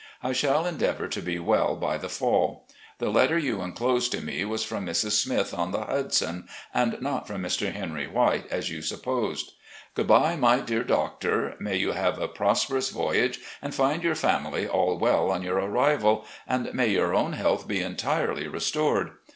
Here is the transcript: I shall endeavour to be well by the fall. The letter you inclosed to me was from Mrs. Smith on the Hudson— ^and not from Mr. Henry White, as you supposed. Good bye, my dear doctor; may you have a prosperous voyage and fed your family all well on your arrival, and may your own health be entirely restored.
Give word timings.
I 0.23 0.33
shall 0.33 0.65
endeavour 0.65 1.07
to 1.07 1.21
be 1.21 1.37
well 1.37 1.75
by 1.75 1.99
the 1.99 2.09
fall. 2.09 2.67
The 2.97 3.11
letter 3.11 3.37
you 3.37 3.61
inclosed 3.61 4.11
to 4.13 4.21
me 4.21 4.43
was 4.43 4.63
from 4.63 4.87
Mrs. 4.87 5.11
Smith 5.11 5.53
on 5.53 5.69
the 5.69 5.83
Hudson— 5.85 6.47
^and 6.75 6.99
not 7.01 7.27
from 7.27 7.43
Mr. 7.43 7.71
Henry 7.71 8.07
White, 8.07 8.47
as 8.49 8.71
you 8.71 8.81
supposed. 8.81 9.51
Good 9.93 10.07
bye, 10.07 10.35
my 10.37 10.57
dear 10.61 10.83
doctor; 10.83 11.55
may 11.59 11.75
you 11.75 11.91
have 11.91 12.19
a 12.19 12.27
prosperous 12.27 12.89
voyage 12.89 13.41
and 13.61 13.75
fed 13.75 14.01
your 14.03 14.15
family 14.15 14.67
all 14.67 14.97
well 14.97 15.29
on 15.29 15.43
your 15.43 15.57
arrival, 15.57 16.25
and 16.47 16.73
may 16.73 16.87
your 16.87 17.13
own 17.13 17.33
health 17.33 17.67
be 17.67 17.79
entirely 17.79 18.47
restored. 18.47 19.11